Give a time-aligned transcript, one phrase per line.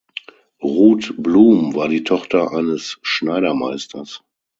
[0.63, 4.23] Ruth Blum war die Tochter eines Schneidermeisters.